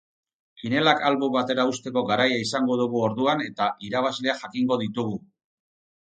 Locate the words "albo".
1.09-1.29